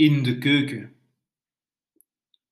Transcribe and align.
in 0.00 0.22
de 0.22 0.38
keuken. 0.38 0.94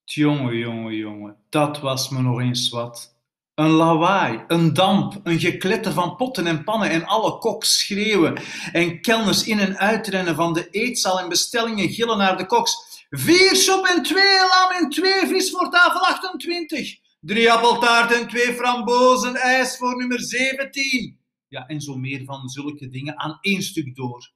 Tjonge, 0.05 0.57
jonge, 0.57 0.97
jonge, 0.97 1.37
dat 1.49 1.81
was 1.81 2.09
me 2.09 2.23
nog 2.23 2.41
eens 2.41 2.69
wat. 2.69 3.17
Een 3.55 3.71
lawaai, 3.71 4.45
een 4.49 4.75
damp, 4.75 5.21
een 5.23 5.39
gekletter 5.39 5.93
van 5.93 6.17
potten 6.17 6.47
en 6.47 6.65
pannen 6.65 6.91
en 6.91 7.05
alle 7.05 7.39
koks 7.39 7.79
schreeuwen 7.79 8.41
en 8.73 9.01
kelners 9.01 9.45
in 9.45 9.59
en 9.59 9.79
uitrennen 9.79 10.35
van 10.35 10.53
de 10.53 10.71
eetzaal 10.71 11.21
en 11.21 11.29
bestellingen 11.29 11.89
gillen 11.89 12.19
naar 12.19 12.37
de 12.37 12.47
koks. 12.47 13.07
Vier 13.11 13.57
soep 13.57 13.87
en 13.87 14.03
twee 14.03 14.39
lam 14.39 14.83
en 14.83 14.91
twee 14.91 15.27
vis 15.27 15.51
voor 15.51 15.71
tafel 15.71 16.01
28. 16.01 16.99
Drie 17.21 17.53
appeltaart 17.53 18.13
en 18.13 18.29
twee 18.29 18.55
frambozen 18.55 19.35
ijs 19.35 19.77
voor 19.77 19.97
nummer 19.97 20.21
17. 20.21 21.21
Ja, 21.49 21.67
en 21.67 21.81
zo 21.81 21.97
meer 21.97 22.25
van 22.25 22.49
zulke 22.49 22.89
dingen 22.89 23.19
aan 23.19 23.39
één 23.41 23.63
stuk 23.63 23.97
door. 23.97 24.33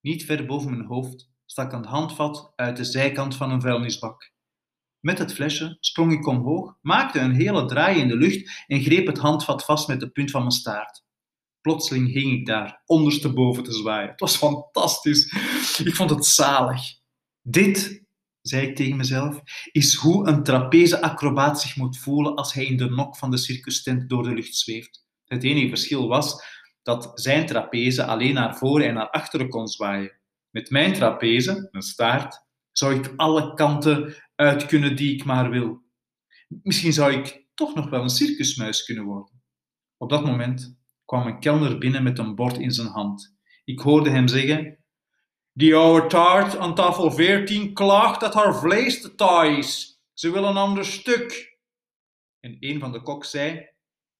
Niet 0.00 0.24
ver 0.24 0.46
boven 0.46 0.70
mijn 0.70 0.88
hoofd 0.88 1.30
stak 1.50 1.72
een 1.72 1.84
handvat 1.84 2.52
uit 2.56 2.76
de 2.76 2.84
zijkant 2.84 3.36
van 3.36 3.50
een 3.50 3.60
vuilnisbak. 3.60 4.32
Met 5.00 5.18
het 5.18 5.32
flesje 5.32 5.76
sprong 5.80 6.12
ik 6.12 6.26
omhoog, 6.26 6.76
maakte 6.80 7.18
een 7.18 7.34
hele 7.34 7.64
draai 7.64 8.00
in 8.00 8.08
de 8.08 8.16
lucht 8.16 8.64
en 8.66 8.80
greep 8.80 9.06
het 9.06 9.18
handvat 9.18 9.64
vast 9.64 9.88
met 9.88 10.00
de 10.00 10.10
punt 10.10 10.30
van 10.30 10.40
mijn 10.40 10.52
staart. 10.52 11.04
Plotseling 11.60 12.12
hing 12.12 12.32
ik 12.32 12.46
daar, 12.46 12.82
ondersteboven 12.86 13.62
te 13.62 13.72
zwaaien. 13.72 14.10
Het 14.10 14.20
was 14.20 14.36
fantastisch. 14.36 15.32
Ik 15.84 15.94
vond 15.94 16.10
het 16.10 16.26
zalig. 16.26 16.82
Dit, 17.42 18.04
zei 18.40 18.66
ik 18.66 18.76
tegen 18.76 18.96
mezelf, 18.96 19.40
is 19.72 19.94
hoe 19.94 20.28
een 20.28 20.42
trapeze-acrobaat 20.42 21.60
zich 21.60 21.76
moet 21.76 21.98
voelen 21.98 22.34
als 22.34 22.52
hij 22.52 22.64
in 22.64 22.76
de 22.76 22.90
nok 22.90 23.16
van 23.16 23.30
de 23.30 23.38
circustent 23.38 24.08
door 24.08 24.22
de 24.22 24.34
lucht 24.34 24.56
zweeft. 24.56 25.06
Het 25.24 25.44
enige 25.44 25.68
verschil 25.68 26.08
was 26.08 26.44
dat 26.82 27.10
zijn 27.14 27.46
trapeze 27.46 28.04
alleen 28.04 28.34
naar 28.34 28.56
voren 28.56 28.86
en 28.86 28.94
naar 28.94 29.10
achteren 29.10 29.48
kon 29.48 29.68
zwaaien. 29.68 30.19
Met 30.50 30.70
mijn 30.70 30.92
trapeze, 30.92 31.68
mijn 31.70 31.84
staart, 31.84 32.46
zou 32.72 32.94
ik 32.94 33.12
alle 33.16 33.54
kanten 33.54 34.14
uit 34.34 34.66
kunnen 34.66 34.96
die 34.96 35.14
ik 35.14 35.24
maar 35.24 35.50
wil. 35.50 35.82
Misschien 36.48 36.92
zou 36.92 37.12
ik 37.12 37.46
toch 37.54 37.74
nog 37.74 37.90
wel 37.90 38.02
een 38.02 38.10
circusmuis 38.10 38.84
kunnen 38.84 39.04
worden. 39.04 39.42
Op 39.96 40.10
dat 40.10 40.24
moment 40.24 40.78
kwam 41.04 41.26
een 41.26 41.40
kelner 41.40 41.78
binnen 41.78 42.02
met 42.02 42.18
een 42.18 42.34
bord 42.34 42.58
in 42.58 42.70
zijn 42.70 42.88
hand. 42.88 43.36
Ik 43.64 43.80
hoorde 43.80 44.10
hem 44.10 44.28
zeggen: 44.28 44.84
Die 45.52 45.74
oude 45.74 46.06
taart 46.06 46.56
aan 46.56 46.74
tafel 46.74 47.10
14 47.10 47.74
klaagt 47.74 48.20
dat 48.20 48.34
haar 48.34 48.54
vlees 48.54 49.00
te 49.00 49.14
taai 49.14 49.56
is. 49.56 50.00
Ze 50.12 50.30
wil 50.30 50.44
een 50.44 50.56
ander 50.56 50.84
stuk. 50.84 51.58
En 52.40 52.56
een 52.60 52.80
van 52.80 52.92
de 52.92 53.02
koks 53.02 53.30
zei: 53.30 53.68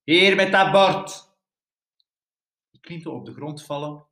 Hier 0.03 0.37
met 0.37 0.53
dat 0.53 0.73
bord. 0.73 1.29
Ik 2.71 2.89
liet 2.89 3.07
op 3.07 3.25
de 3.25 3.33
grond 3.33 3.65
vallen 3.65 4.10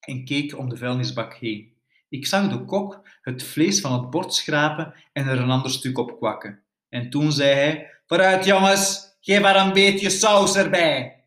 en 0.00 0.24
keek 0.24 0.58
om 0.58 0.68
de 0.68 0.76
vuilnisbak 0.76 1.34
heen. 1.34 1.78
Ik 2.08 2.26
zag 2.26 2.50
de 2.50 2.64
kok 2.64 3.08
het 3.22 3.42
vlees 3.42 3.80
van 3.80 3.92
het 3.92 4.10
bord 4.10 4.34
schrapen 4.34 4.94
en 5.12 5.26
er 5.26 5.38
een 5.38 5.50
ander 5.50 5.70
stuk 5.70 5.98
op 5.98 6.16
kwakken. 6.16 6.62
En 6.88 7.10
toen 7.10 7.32
zei 7.32 7.54
hij: 7.54 7.90
Vooruit, 8.06 8.44
jongens, 8.44 9.16
geef 9.20 9.40
maar 9.40 9.66
een 9.66 9.72
beetje 9.72 10.10
saus 10.10 10.56
erbij. 10.56 11.24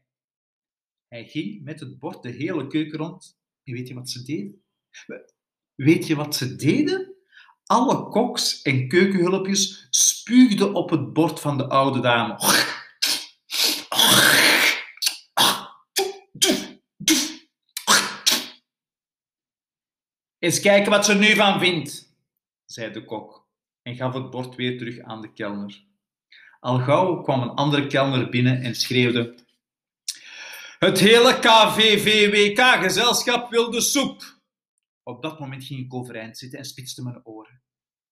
Hij 1.08 1.26
ging 1.26 1.64
met 1.64 1.80
het 1.80 2.00
bord 2.00 2.24
de 2.24 2.30
hele 2.30 2.68
keuken 2.68 2.98
rond. 2.98 3.38
En 3.64 3.74
weet 3.74 3.88
je 3.88 3.94
wat 3.94 4.10
ze 4.10 4.24
deden? 4.24 4.64
Weet 5.76 6.08
je 6.08 6.16
wat 6.16 6.36
ze 6.36 6.56
deden? 6.56 7.14
Alle 7.66 8.10
koks 8.10 8.62
en 8.62 8.88
keukenhulpjes 8.88 9.88
spuugden 9.90 10.74
op 10.74 10.90
het 10.90 11.14
bord 11.14 11.40
van 11.40 11.58
de 11.58 11.68
oude 11.68 12.00
dame. 12.00 12.36
Eens 20.44 20.60
kijken 20.60 20.92
wat 20.92 21.06
ze 21.06 21.14
nu 21.14 21.36
van 21.36 21.60
vindt, 21.60 22.16
zei 22.66 22.92
de 22.92 23.06
kok 23.06 23.48
en 23.82 23.96
gaf 23.96 24.14
het 24.14 24.30
bord 24.30 24.56
weer 24.56 24.78
terug 24.78 25.00
aan 25.00 25.22
de 25.22 25.34
kelner. 25.34 25.84
Al 26.60 26.80
gauw 26.80 27.22
kwam 27.22 27.42
een 27.42 27.50
andere 27.50 27.88
kelner 27.88 28.30
binnen 28.30 28.62
en 28.62 28.76
schreeuwde: 28.76 29.36
Het 30.80 31.00
hele 31.00 31.40
KVVWK-gezelschap 31.40 33.50
wil 33.50 33.72
de 33.72 33.82
soep. 33.82 34.42
Op 35.04 35.22
dat 35.22 35.40
moment 35.40 35.64
ging 35.64 35.80
ik 35.80 35.94
overeind 35.94 36.38
zitten 36.38 36.60
en 36.60 36.66
spitste 36.66 37.04
mijn 37.04 37.26
oren. 37.26 37.62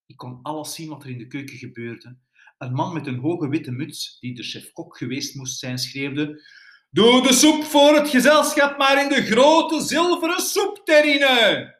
Ik 0.05 0.17
kon 0.17 0.39
alles 0.41 0.73
zien 0.73 0.89
wat 0.89 1.03
er 1.03 1.09
in 1.09 1.17
de 1.17 1.27
keuken 1.27 1.57
gebeurde. 1.57 2.17
Een 2.57 2.73
man 2.73 2.93
met 2.93 3.07
een 3.07 3.19
hoge 3.19 3.49
witte 3.49 3.71
muts, 3.71 4.19
die 4.19 4.35
de 4.35 4.43
chef-kok 4.43 4.97
geweest 4.97 5.35
moest 5.35 5.59
zijn, 5.59 5.77
schreeuwde: 5.77 6.43
Doe 6.89 7.21
de 7.21 7.33
soep 7.33 7.63
voor 7.63 7.95
het 7.95 8.09
gezelschap 8.09 8.77
maar 8.77 9.03
in 9.03 9.09
de 9.09 9.25
grote 9.25 9.81
zilveren 9.81 10.41
soepterrine. 10.41 11.79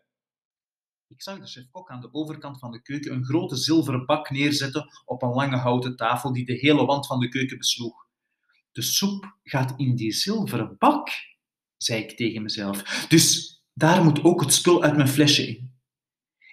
Ik 1.22 1.28
zag 1.28 1.40
de 1.40 1.48
chef-kok 1.48 1.90
aan 1.90 2.02
de 2.02 2.14
overkant 2.14 2.60
van 2.60 2.72
de 2.72 2.82
keuken 2.82 3.14
een 3.14 3.26
grote 3.26 3.56
zilveren 3.56 4.06
bak 4.06 4.30
neerzetten 4.30 4.90
op 5.06 5.22
een 5.22 5.30
lange 5.30 5.58
houten 5.58 5.96
tafel 5.96 6.34
die 6.34 6.46
de 6.46 6.54
hele 6.54 6.86
wand 6.86 7.08
van 7.08 7.20
de 7.20 7.30
keuken 7.30 7.58
besloeg. 7.58 8.08
De 8.72 8.82
soep 8.82 9.38
gaat 9.44 9.74
in 9.78 9.96
die 9.96 10.12
zilveren 10.12 10.76
bak, 10.78 11.10
zei 11.78 12.04
ik 12.04 12.18
tegen 12.18 12.42
mezelf. 12.42 13.06
Dus 13.10 13.56
daar 13.74 14.04
moet 14.04 14.24
ook 14.24 14.42
het 14.42 14.54
spul 14.54 14.84
uit 14.84 14.96
mijn 14.96 15.08
flesje 15.08 15.48
in. 15.48 15.74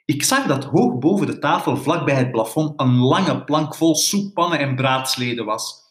Ik 0.05 0.23
zag 0.23 0.47
dat 0.47 0.65
hoog 0.65 0.99
boven 0.99 1.27
de 1.27 1.39
tafel, 1.39 1.77
vlak 1.77 2.05
bij 2.05 2.17
het 2.17 2.31
plafond, 2.31 2.81
een 2.81 2.97
lange 2.97 3.45
plank 3.45 3.75
vol 3.75 3.95
soeppannen 3.95 4.59
en 4.59 4.77
braadsleden 4.77 5.45
was. 5.45 5.83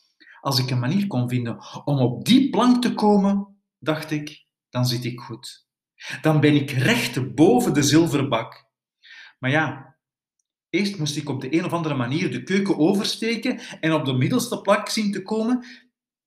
Als 0.41 0.59
ik 0.59 0.69
een 0.69 0.79
manier 0.79 1.07
kon 1.07 1.29
vinden 1.29 1.83
om 1.85 1.99
op 1.99 2.25
die 2.25 2.49
plank 2.49 2.81
te 2.81 2.93
komen, 2.93 3.61
dacht 3.79 4.11
ik, 4.11 4.45
dan 4.69 4.85
zit 4.85 5.05
ik 5.05 5.19
goed 5.19 5.67
dan 6.21 6.39
ben 6.39 6.55
ik 6.55 6.71
recht 6.71 7.35
boven 7.35 7.73
de 7.73 7.83
zilveren 7.83 8.29
bak. 8.29 8.66
Maar 9.37 9.51
ja, 9.51 9.95
eerst 10.69 10.97
moest 10.97 11.17
ik 11.17 11.29
op 11.29 11.41
de 11.41 11.53
een 11.53 11.65
of 11.65 11.73
andere 11.73 11.95
manier 11.95 12.31
de 12.31 12.43
keuken 12.43 12.77
oversteken 12.77 13.59
en 13.79 13.93
op 13.93 14.05
de 14.05 14.13
middelste 14.13 14.61
plak 14.61 14.89
zien 14.89 15.11
te 15.11 15.21
komen. 15.21 15.65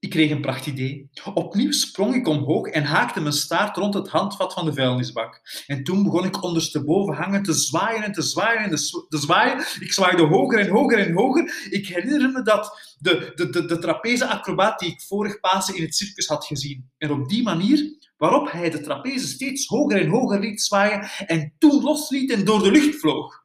Ik 0.00 0.10
kreeg 0.10 0.30
een 0.30 0.40
prachtidee. 0.40 1.10
Opnieuw 1.34 1.72
sprong 1.72 2.14
ik 2.14 2.28
omhoog 2.28 2.66
en 2.66 2.84
haakte 2.84 3.20
mijn 3.20 3.32
staart 3.32 3.76
rond 3.76 3.94
het 3.94 4.08
handvat 4.08 4.52
van 4.52 4.64
de 4.64 4.72
vuilnisbak. 4.72 5.62
En 5.66 5.84
toen 5.84 6.02
begon 6.02 6.24
ik 6.24 6.42
ondersteboven 6.42 7.14
hangen 7.14 7.42
te 7.42 7.52
zwaaien 7.52 8.02
en 8.02 8.12
te 8.12 8.22
zwaaien 8.22 8.62
en 8.62 8.70
te 9.08 9.18
zwaaien. 9.18 9.58
Ik 9.80 9.92
zwaaide 9.92 10.22
hoger 10.22 10.58
en 10.58 10.68
hoger 10.68 10.98
en 10.98 11.12
hoger. 11.12 11.68
Ik 11.70 11.86
herinner 11.86 12.30
me 12.30 12.42
dat 12.42 12.94
de, 12.98 13.32
de, 13.34 13.50
de, 13.50 13.64
de 13.64 13.78
trapeze-acrobaat 13.78 14.78
die 14.78 14.90
ik 14.90 15.00
vorig 15.00 15.40
Pasen 15.40 15.76
in 15.76 15.82
het 15.82 15.94
circus 15.94 16.26
had 16.26 16.44
gezien. 16.44 16.90
En 16.98 17.10
op 17.10 17.28
die 17.28 17.42
manier 17.42 17.98
waarop 18.16 18.50
hij 18.50 18.70
de 18.70 18.80
trapeze 18.80 19.26
steeds 19.26 19.66
hoger 19.66 20.00
en 20.00 20.08
hoger 20.08 20.40
liet 20.40 20.62
zwaaien 20.62 21.10
en 21.26 21.54
toen 21.58 21.82
losliet 21.82 22.30
en 22.30 22.44
door 22.44 22.62
de 22.62 22.70
lucht 22.70 23.00
vloog. 23.00 23.44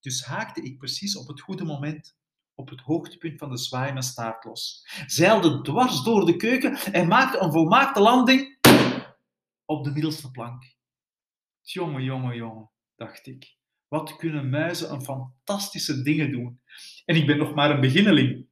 Dus 0.00 0.24
haakte 0.24 0.62
ik 0.62 0.78
precies 0.78 1.16
op 1.16 1.28
het 1.28 1.40
goede 1.40 1.64
moment 1.64 2.16
op 2.56 2.68
het 2.68 2.80
hoogtepunt 2.80 3.38
van 3.38 3.50
de 3.50 3.58
zwaaiende 3.58 4.02
staart 4.02 4.44
los, 4.44 4.86
zeilde 5.06 5.60
dwars 5.60 6.02
door 6.02 6.26
de 6.26 6.36
keuken 6.36 6.76
en 6.76 7.08
maakte 7.08 7.38
een 7.38 7.52
volmaakte 7.52 8.00
landing 8.00 8.58
op 9.64 9.84
de 9.84 9.90
middelste 9.90 10.30
plank. 10.30 10.74
Jongen, 11.62 12.02
jongen, 12.02 12.36
jongen, 12.36 12.70
dacht 12.96 13.26
ik. 13.26 13.54
Wat 13.88 14.16
kunnen 14.16 14.50
muizen 14.50 14.92
een 14.92 15.02
fantastische 15.02 16.02
dingen 16.02 16.30
doen? 16.30 16.60
En 17.04 17.16
ik 17.16 17.26
ben 17.26 17.38
nog 17.38 17.54
maar 17.54 17.70
een 17.70 17.80
beginneling. 17.80 18.46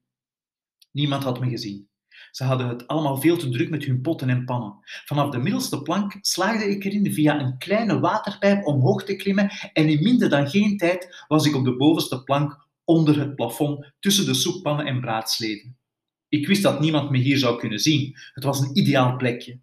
Niemand 0.91 1.23
had 1.23 1.41
me 1.41 1.49
gezien. 1.49 1.89
Ze 2.31 2.45
hadden 2.45 2.69
het 2.69 2.87
allemaal 2.87 3.17
veel 3.17 3.37
te 3.37 3.49
druk 3.49 3.71
met 3.71 3.85
hun 3.85 4.01
potten 4.01 4.29
en 4.29 4.45
pannen. 4.45 4.79
Vanaf 5.05 5.31
de 5.31 5.39
middelste 5.39 5.83
plank 5.83 6.19
slaagde 6.21 6.71
ik 6.71 6.85
erin 6.85 7.13
via 7.13 7.41
een 7.41 7.59
kleine 7.59 8.01
waterpijp 8.01 8.67
omhoog 8.67 9.05
te 9.05 9.17
klimmen 9.17 9.51
en 9.73 9.89
in 9.89 10.03
minder 10.03 10.29
dan 10.29 10.51
geen 10.51 10.77
tijd 10.77 11.25
was 11.29 11.47
ik 11.47 11.55
op 11.55 11.65
de 11.65 11.77
bovenste 11.77 12.23
plank 12.23 12.64
onder 12.85 13.19
het 13.19 13.35
plafond 13.35 13.93
tussen 14.01 14.27
de 14.27 14.35
soeppannen 14.35 14.87
en 14.87 15.01
braadsleden. 15.01 15.77
Ik 16.29 16.47
wist 16.47 16.63
dat 16.63 16.81
niemand 16.81 17.11
me 17.11 17.19
hier 17.19 17.39
zou 17.39 17.59
kunnen 17.59 17.79
zien. 17.79 18.17
Het 18.33 18.45
was 18.45 18.61
een 18.61 18.77
ideaal 18.77 19.17
plekje. 19.17 19.61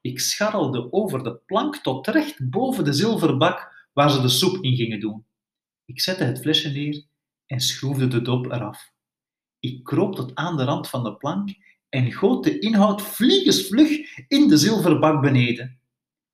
Ik 0.00 0.20
scharrelde 0.20 0.92
over 0.92 1.22
de 1.22 1.34
plank 1.46 1.76
tot 1.76 2.06
recht 2.06 2.50
boven 2.50 2.84
de 2.84 2.92
zilveren 2.92 3.38
bak 3.38 3.88
waar 3.92 4.10
ze 4.10 4.20
de 4.20 4.28
soep 4.28 4.64
in 4.64 4.76
gingen 4.76 5.00
doen. 5.00 5.24
Ik 5.84 6.00
zette 6.00 6.24
het 6.24 6.40
flesje 6.40 6.70
neer 6.70 7.04
en 7.46 7.60
schroefde 7.60 8.08
de 8.08 8.22
dop 8.22 8.46
eraf. 8.46 8.92
Ik 9.60 9.84
kroop 9.84 10.14
tot 10.14 10.34
aan 10.34 10.56
de 10.56 10.64
rand 10.64 10.88
van 10.88 11.04
de 11.04 11.16
plank 11.16 11.50
en 11.88 12.12
goot 12.12 12.44
de 12.44 12.58
inhoud 12.58 13.02
vliegensvlug 13.02 13.90
in 14.28 14.48
de 14.48 14.56
zilveren 14.56 15.00
bak 15.00 15.22
beneden. 15.22 15.80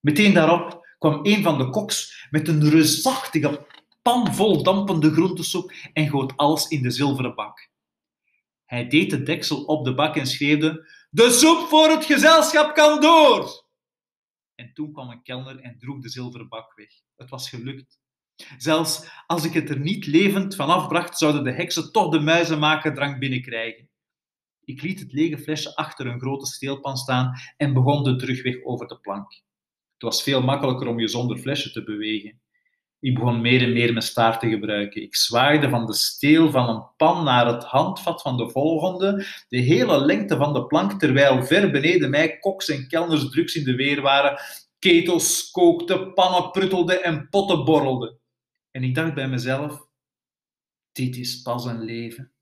Meteen 0.00 0.34
daarop 0.34 0.86
kwam 0.98 1.20
een 1.22 1.42
van 1.42 1.58
de 1.58 1.70
koks 1.70 2.26
met 2.30 2.48
een 2.48 2.68
reusachtige 2.70 3.66
pan 4.06 4.34
vol 4.34 4.62
dampende 4.62 5.10
groentesoep 5.10 5.72
en 5.92 6.08
goot 6.08 6.36
alles 6.36 6.68
in 6.68 6.82
de 6.82 6.90
zilveren 6.90 7.34
bak. 7.34 7.70
Hij 8.64 8.88
deed 8.88 9.10
de 9.10 9.22
deksel 9.22 9.64
op 9.64 9.84
de 9.84 9.94
bak 9.94 10.16
en 10.16 10.26
schreeuwde: 10.26 10.90
De 11.10 11.30
soep 11.30 11.68
voor 11.68 11.88
het 11.88 12.04
gezelschap 12.04 12.74
kan 12.74 13.00
door! 13.00 13.64
En 14.54 14.72
toen 14.72 14.92
kwam 14.92 15.10
een 15.10 15.22
kelner 15.22 15.60
en 15.60 15.78
droeg 15.78 16.00
de 16.00 16.08
zilveren 16.08 16.48
bak 16.48 16.74
weg. 16.74 16.88
Het 17.16 17.30
was 17.30 17.48
gelukt. 17.48 18.00
Zelfs 18.56 19.10
als 19.26 19.44
ik 19.44 19.52
het 19.52 19.70
er 19.70 19.78
niet 19.78 20.06
levend 20.06 20.54
van 20.54 20.68
afbracht, 20.68 21.18
zouden 21.18 21.44
de 21.44 21.52
heksen 21.52 21.92
toch 21.92 22.10
de 22.10 22.20
muizenmakerdrank 22.20 23.18
binnenkrijgen. 23.18 23.90
Ik 24.64 24.82
liet 24.82 25.00
het 25.00 25.12
lege 25.12 25.38
flesje 25.38 25.76
achter 25.76 26.06
een 26.06 26.20
grote 26.20 26.46
steelpan 26.46 26.96
staan 26.96 27.32
en 27.56 27.72
begon 27.72 28.02
de 28.02 28.16
terugweg 28.16 28.64
over 28.64 28.86
de 28.86 28.98
plank. 28.98 29.32
Het 29.92 30.02
was 30.02 30.22
veel 30.22 30.42
makkelijker 30.42 30.86
om 30.86 31.00
je 31.00 31.08
zonder 31.08 31.38
flesje 31.38 31.70
te 31.70 31.84
bewegen. 31.84 32.40
Ik 33.00 33.14
begon 33.14 33.40
meer 33.40 33.62
en 33.62 33.72
meer 33.72 33.92
mijn 33.92 34.04
staart 34.04 34.40
te 34.40 34.48
gebruiken. 34.48 35.02
Ik 35.02 35.16
zwaaide 35.16 35.68
van 35.68 35.86
de 35.86 35.94
steel 35.94 36.50
van 36.50 36.68
een 36.68 36.84
pan 36.96 37.24
naar 37.24 37.46
het 37.46 37.64
handvat 37.64 38.22
van 38.22 38.36
de 38.36 38.50
volgende, 38.50 39.26
de 39.48 39.58
hele 39.58 40.04
lengte 40.04 40.36
van 40.36 40.52
de 40.52 40.66
plank, 40.66 40.92
terwijl 40.92 41.44
ver 41.44 41.70
beneden 41.70 42.10
mij 42.10 42.38
koks 42.38 42.68
en 42.68 42.88
kelners 42.88 43.30
drugs 43.30 43.54
in 43.54 43.64
de 43.64 43.74
weer 43.74 44.00
waren, 44.00 44.40
ketels 44.78 45.50
kookten, 45.50 46.14
pannen 46.14 46.50
pruttelden 46.50 47.02
en 47.02 47.28
potten 47.28 47.64
borrelden. 47.64 48.18
En 48.70 48.82
ik 48.82 48.94
dacht 48.94 49.14
bij 49.14 49.28
mezelf, 49.28 49.86
dit 50.92 51.16
is 51.16 51.42
pas 51.42 51.64
een 51.64 51.84
leven. 51.84 52.35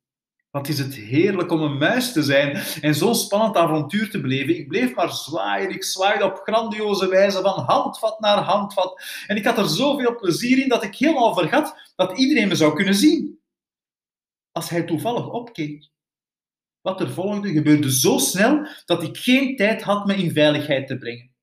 Wat 0.55 0.69
is 0.69 0.79
het 0.79 0.95
heerlijk 0.95 1.51
om 1.51 1.63
een 1.63 1.79
muis 1.79 2.13
te 2.13 2.23
zijn 2.23 2.57
en 2.81 2.95
zo'n 2.95 3.15
spannend 3.15 3.57
avontuur 3.57 4.11
te 4.11 4.21
beleven. 4.21 4.57
Ik 4.57 4.69
bleef 4.69 4.95
maar 4.95 5.13
zwaaien. 5.13 5.71
Ik 5.71 5.85
zwaaide 5.85 6.25
op 6.25 6.41
grandioze 6.43 7.09
wijze 7.09 7.41
van 7.41 7.65
handvat 7.65 8.21
naar 8.21 8.39
handvat. 8.39 9.03
En 9.27 9.37
ik 9.37 9.45
had 9.45 9.59
er 9.59 9.69
zoveel 9.69 10.17
plezier 10.17 10.63
in 10.63 10.69
dat 10.69 10.83
ik 10.83 10.95
helemaal 10.95 11.35
vergat 11.35 11.93
dat 11.97 12.19
iedereen 12.19 12.49
me 12.49 12.55
zou 12.55 12.75
kunnen 12.75 12.95
zien. 12.95 13.41
Als 14.53 14.69
hij 14.69 14.83
toevallig 14.83 15.29
opkeek. 15.29 15.91
Wat 16.81 17.01
er 17.01 17.11
volgde 17.11 17.53
gebeurde 17.53 17.93
zo 17.93 18.19
snel 18.19 18.67
dat 18.85 19.03
ik 19.03 19.17
geen 19.17 19.57
tijd 19.57 19.83
had 19.83 20.07
me 20.07 20.15
in 20.15 20.33
veiligheid 20.33 20.87
te 20.87 20.99
brengen. 20.99 21.35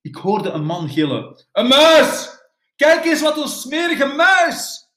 Ik 0.00 0.14
hoorde 0.14 0.50
een 0.50 0.64
man 0.64 0.88
gillen. 0.88 1.46
Een 1.52 1.68
muis! 1.68 2.40
Kijk 2.76 3.04
eens 3.04 3.20
wat 3.20 3.36
een 3.36 3.48
smerige 3.48 4.06
muis! 4.06 4.90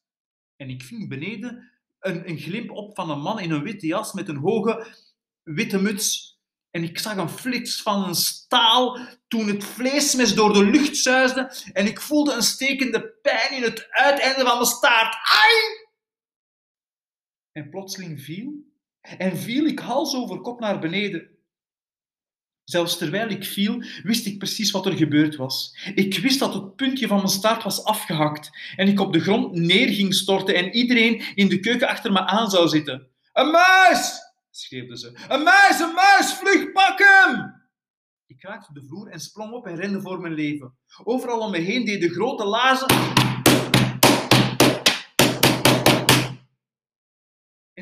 En 0.55 0.69
ik 0.69 0.83
ving 0.83 1.09
beneden 1.09 1.74
een, 2.05 2.29
een 2.29 2.37
glimp 2.37 2.71
op 2.71 2.95
van 2.95 3.09
een 3.09 3.19
man 3.19 3.39
in 3.39 3.51
een 3.51 3.63
witte 3.63 3.87
jas 3.87 4.13
met 4.13 4.29
een 4.29 4.37
hoge 4.37 4.87
witte 5.43 5.81
muts. 5.81 6.39
En 6.71 6.83
ik 6.83 6.99
zag 6.99 7.17
een 7.17 7.29
flits 7.29 7.81
van 7.81 8.07
een 8.07 8.15
staal 8.15 8.99
toen 9.27 9.47
het 9.47 9.63
vleesmes 9.63 10.35
door 10.35 10.53
de 10.53 10.65
lucht 10.65 10.97
zuisde 10.97 11.55
en 11.73 11.85
ik 11.85 12.01
voelde 12.01 12.33
een 12.33 12.41
stekende 12.41 13.19
pijn 13.21 13.55
in 13.55 13.63
het 13.63 13.87
uiteinde 13.89 14.45
van 14.45 14.57
mijn 14.57 14.65
staart. 14.65 15.15
Ai! 15.15 15.83
En 17.51 17.69
plotseling 17.69 18.21
viel, 18.21 18.53
en 19.01 19.37
viel 19.37 19.65
ik 19.65 19.79
hals 19.79 20.15
over 20.15 20.41
kop 20.41 20.59
naar 20.59 20.79
beneden. 20.79 21.34
Zelfs 22.65 22.97
terwijl 22.97 23.29
ik 23.29 23.45
viel, 23.45 23.83
wist 24.03 24.25
ik 24.25 24.37
precies 24.37 24.71
wat 24.71 24.85
er 24.85 24.93
gebeurd 24.93 25.35
was. 25.35 25.77
Ik 25.95 26.17
wist 26.17 26.39
dat 26.39 26.53
het 26.53 26.75
puntje 26.75 27.07
van 27.07 27.17
mijn 27.17 27.29
staart 27.29 27.63
was 27.63 27.83
afgehakt 27.83 28.49
en 28.75 28.87
ik 28.87 28.99
op 28.99 29.13
de 29.13 29.19
grond 29.19 29.55
neer 29.55 29.87
ging 29.87 30.13
storten 30.13 30.55
en 30.55 30.71
iedereen 30.71 31.23
in 31.35 31.49
de 31.49 31.59
keuken 31.59 31.87
achter 31.87 32.11
me 32.11 32.25
aan 32.25 32.49
zou 32.49 32.67
zitten. 32.67 33.07
Een 33.33 33.51
muis! 33.51 34.23
schreeuwde 34.51 34.97
ze. 34.97 35.25
Een 35.27 35.43
muis, 35.43 35.79
een 35.79 35.93
muis, 35.93 36.33
vlug, 36.33 36.71
pak 36.71 36.99
hem! 36.99 37.63
Ik 38.27 38.43
raakte 38.43 38.73
de 38.73 38.83
vloer 38.87 39.07
en 39.07 39.19
sprong 39.19 39.51
op 39.51 39.65
en 39.65 39.75
rende 39.75 40.01
voor 40.01 40.19
mijn 40.19 40.33
leven. 40.33 40.77
Overal 41.03 41.39
om 41.39 41.51
me 41.51 41.57
heen 41.57 41.85
deden 41.85 42.09
grote 42.09 42.45
lazen 42.45 42.87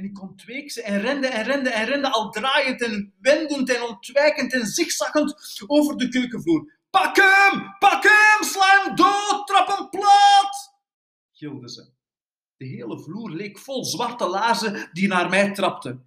En 0.03 0.09
ik 0.09 0.21
ontweek 0.21 0.71
ze 0.71 0.81
en 0.81 1.01
rende 1.01 1.27
en 1.27 1.43
rende 1.43 1.69
en 1.69 1.85
rende, 1.85 2.11
al 2.11 2.29
draaiend 2.29 2.81
en 2.81 3.13
wendend 3.21 3.69
en 3.69 3.81
ontwijkend 3.81 4.53
en 4.53 4.65
zigzaggend 4.65 5.61
over 5.67 5.97
de 5.97 6.07
keukenvloer. 6.07 6.73
Pak 6.89 7.15
hem! 7.15 7.75
Pak 7.79 8.03
hem! 8.03 8.47
Sla 8.47 8.83
hem 8.83 8.95
dood! 8.95 9.47
Trap 9.47 9.67
hem 9.67 9.89
plat! 9.89 10.73
gilden 11.31 11.69
ze. 11.69 11.91
De 12.57 12.65
hele 12.65 12.99
vloer 12.99 13.29
leek 13.29 13.59
vol 13.59 13.85
zwarte 13.85 14.27
laarzen 14.27 14.89
die 14.91 15.07
naar 15.07 15.29
mij 15.29 15.53
trapten. 15.53 16.05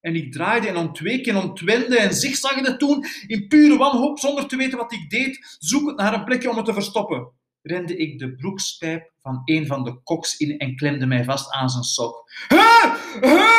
En 0.00 0.14
ik 0.14 0.32
draaide 0.32 0.68
en 0.68 0.76
ontweek 0.76 1.26
en 1.26 1.36
ontwende 1.36 1.98
en 1.98 2.14
zigzagde 2.14 2.76
toen 2.76 3.04
in 3.26 3.48
pure 3.48 3.76
wanhoop, 3.76 4.18
zonder 4.18 4.46
te 4.46 4.56
weten 4.56 4.78
wat 4.78 4.92
ik 4.92 5.10
deed, 5.10 5.56
zoekend 5.58 5.96
naar 5.96 6.14
een 6.14 6.24
plekje 6.24 6.50
om 6.50 6.56
het 6.56 6.64
te 6.64 6.72
verstoppen 6.72 7.37
rende 7.62 7.96
ik 7.96 8.18
de 8.18 8.34
broekspijp 8.34 9.12
van 9.20 9.42
een 9.44 9.66
van 9.66 9.84
de 9.84 10.02
koks 10.02 10.36
in 10.36 10.58
en 10.58 10.76
klemde 10.76 11.06
mij 11.06 11.24
vast 11.24 11.50
aan 11.52 11.68
zijn 11.68 11.84
sok. 11.84 12.30
Hè? 12.48 12.88
Hè? 13.20 13.58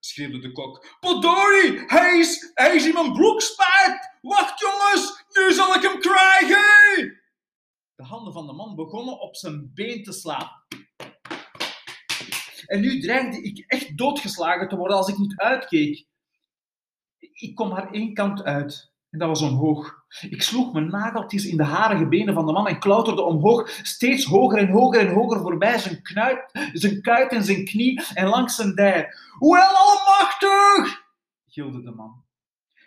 schreeuwde 0.00 0.38
de 0.38 0.52
kok. 0.52 0.96
Podori, 1.00 1.82
hij 1.86 2.18
is, 2.18 2.50
hij 2.54 2.74
is 2.74 2.86
in 2.86 2.94
mijn 2.94 3.12
broekspijp! 3.12 4.18
Wacht 4.20 4.60
jongens, 4.60 5.24
nu 5.32 5.52
zal 5.52 5.74
ik 5.74 5.82
hem 5.82 6.00
krijgen! 6.00 7.20
De 7.94 8.04
handen 8.04 8.32
van 8.32 8.46
de 8.46 8.52
man 8.52 8.74
begonnen 8.74 9.20
op 9.20 9.36
zijn 9.36 9.70
been 9.74 10.02
te 10.02 10.12
slaan. 10.12 10.50
En 12.66 12.80
nu 12.80 13.00
dreigde 13.00 13.42
ik 13.42 13.64
echt 13.66 13.98
doodgeslagen 13.98 14.68
te 14.68 14.76
worden 14.76 14.96
als 14.96 15.08
ik 15.08 15.18
niet 15.18 15.36
uitkeek. 15.36 16.06
Ik 17.18 17.54
kom 17.54 17.68
maar 17.68 17.90
één 17.90 18.14
kant 18.14 18.42
uit. 18.42 18.89
En 19.10 19.18
dat 19.18 19.28
was 19.28 19.42
omhoog. 19.42 20.04
Ik 20.30 20.42
sloeg 20.42 20.72
mijn 20.72 20.90
nageltjes 20.90 21.44
in 21.44 21.56
de 21.56 21.64
harige 21.64 22.08
benen 22.08 22.34
van 22.34 22.46
de 22.46 22.52
man 22.52 22.68
en 22.68 22.78
klauterde 22.78 23.22
omhoog, 23.22 23.70
steeds 23.82 24.24
hoger 24.24 24.58
en 24.58 24.68
hoger 24.70 25.00
en 25.00 25.14
hoger 25.14 25.40
voorbij 25.40 25.78
zijn, 25.78 26.02
knuit, 26.02 26.50
zijn 26.72 27.02
kuit 27.02 27.32
en 27.32 27.44
zijn 27.44 27.64
knie 27.64 28.02
en 28.14 28.26
langs 28.26 28.54
zijn 28.54 28.74
dij. 28.74 29.14
Wel 29.38 29.62
almachtig! 29.62 31.08
gilde 31.46 31.82
de 31.82 31.90
man. 31.90 32.24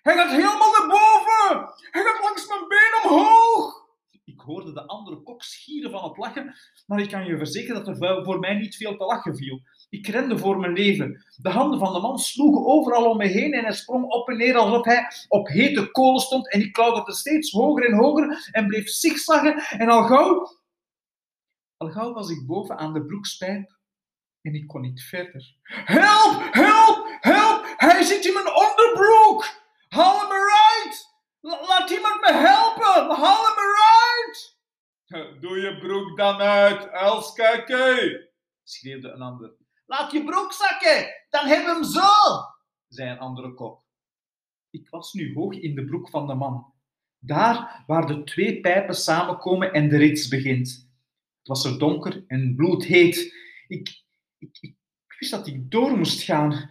Hij 0.02 0.16
gaat 0.16 0.30
helemaal 0.30 0.72
naar 0.72 0.88
boven! 0.88 1.74
Hij 1.92 2.04
gaat 2.04 2.24
langs 2.24 2.48
mijn 2.48 2.68
been 2.68 3.12
omhoog! 3.12 3.82
Ik 4.26 4.40
hoorde 4.40 4.74
de 4.74 4.88
andere 4.88 5.22
kok 5.22 5.44
schieren 5.44 5.92
van 5.92 6.04
het 6.04 6.18
lachen, 6.18 6.56
maar 6.86 7.00
ik 7.00 7.10
kan 7.10 7.26
je 7.26 7.38
verzekeren 7.38 7.86
dat 7.86 8.02
er 8.02 8.24
voor 8.24 8.40
mij 8.40 8.54
niet 8.54 8.76
veel 8.76 8.98
te 8.98 9.06
lachen 9.06 9.36
viel. 9.36 9.62
Ik 9.94 10.08
rende 10.08 10.38
voor 10.38 10.60
mijn 10.60 10.74
leven. 10.74 11.26
De 11.38 11.50
handen 11.50 11.80
van 11.80 11.94
de 11.94 12.00
man 12.00 12.20
sloegen 12.20 12.66
overal 12.66 13.10
om 13.10 13.18
me 13.18 13.28
heen 13.28 13.54
en 13.54 13.64
hij 13.64 13.74
sprong 13.74 14.06
op 14.06 14.30
en 14.30 14.38
neer 14.38 14.58
alsof 14.58 14.86
hij 14.86 15.08
op 15.28 15.48
hete 15.48 15.92
kolen 15.92 16.22
stond. 16.22 16.52
En 16.52 16.60
ik 16.60 16.74
klauterde 16.74 17.14
steeds 17.14 17.52
hoger 17.52 17.86
en 17.86 17.98
hoger 17.98 18.50
en 18.52 18.68
bleef 18.68 18.90
zigzaggen. 18.90 19.56
En 19.80 19.90
al 19.90 20.04
gauw, 20.04 20.58
al 21.78 21.90
gauw 21.90 22.14
was 22.14 22.30
ik 22.30 22.46
boven 22.48 22.78
aan 22.78 22.94
de 22.94 23.06
broekspijp 23.06 23.78
en 24.42 24.54
ik 24.54 24.68
kon 24.68 24.82
niet 24.82 25.04
verder. 25.04 25.56
Help! 25.86 26.54
Help! 26.54 27.18
Help! 27.20 27.74
Hij 27.78 28.04
zit 28.04 28.26
in 28.26 28.34
mijn 28.34 28.56
onderbroek! 28.56 29.46
Haal 29.88 30.20
hem 30.20 30.32
eruit! 30.32 31.12
Laat 31.42 31.90
iemand 31.90 32.22
me 32.22 32.32
helpen! 32.32 33.16
Haal 33.16 33.44
hem 33.46 33.58
eruit! 33.58 34.58
Doe 35.42 35.58
je 35.58 35.78
broek 35.78 36.18
dan 36.18 36.42
uit, 36.42 36.90
Elskeke! 36.92 38.32
schreeuwde 38.64 39.10
een 39.10 39.22
ander. 39.22 39.62
Laat 39.86 40.12
je 40.12 40.24
broek 40.24 40.54
zakken, 40.54 41.14
dan 41.30 41.48
we 41.48 41.54
hem 41.54 41.84
zo, 41.84 42.10
zei 42.88 43.10
een 43.10 43.20
andere 43.20 43.54
kok. 43.54 43.84
Ik 44.70 44.90
was 44.90 45.14
nu 45.14 45.34
hoog 45.34 45.54
in 45.54 45.76
de 45.76 45.86
broek 45.86 46.10
van 46.10 46.28
de 46.28 46.34
man. 46.34 46.74
Daar 47.20 47.84
waar 47.88 48.08
de 48.08 48.24
twee 48.24 48.60
pijpen 48.60 48.96
samenkomen 48.96 49.74
en 49.74 49.90
de 49.90 49.98
rits 49.98 50.28
begint. 50.28 50.90
Het 51.38 51.48
was 51.48 51.66
er 51.66 51.80
donker 51.80 52.24
en 52.28 52.56
bloedheet. 52.56 53.34
Ik, 53.68 54.04
ik, 54.38 54.58
ik 54.62 54.76
wist 55.20 55.32
dat 55.32 55.48
ik 55.48 55.72
door 55.72 55.98
moest 55.98 56.22
gaan. 56.22 56.70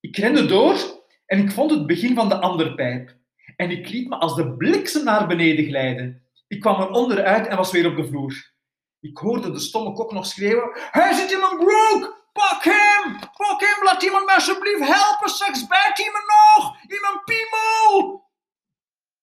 Ik 0.00 0.16
rende 0.16 0.46
door 0.46 1.04
en 1.26 1.38
ik 1.38 1.50
vond 1.50 1.70
het 1.70 1.86
begin 1.86 2.14
van 2.14 2.28
de 2.28 2.40
andere 2.40 2.74
pijp. 2.74 3.16
En 3.56 3.70
ik 3.70 3.88
liet 3.88 4.08
me 4.08 4.16
als 4.16 4.36
de 4.36 4.56
bliksem 4.56 5.04
naar 5.04 5.26
beneden 5.26 5.64
glijden. 5.64 6.22
Ik 6.48 6.60
kwam 6.60 6.80
er 6.80 6.90
onderuit 6.90 7.46
en 7.46 7.56
was 7.56 7.72
weer 7.72 7.86
op 7.86 7.96
de 7.96 8.06
vloer. 8.06 8.56
Ik 9.00 9.18
hoorde 9.18 9.50
de 9.50 9.58
stomme 9.58 9.92
kok 9.92 10.12
nog 10.12 10.26
schreeuwen: 10.26 10.70
Hij 10.72 11.12
zit 11.12 11.32
in 11.32 11.40
mijn 11.40 11.56
broek! 11.56 12.26
Pak 12.32 12.64
hem! 12.64 13.18
Pak 13.18 13.60
hem! 13.60 13.84
Laat 13.84 14.02
iemand 14.02 14.26
me 14.26 14.34
alsjeblieft 14.34 14.86
helpen! 14.86 15.28
Straks 15.28 15.66
bijt 15.66 15.96
hij 15.98 16.10
nog! 16.26 16.82
In 16.82 17.00
mijn 17.00 17.24
piemel! 17.24 18.26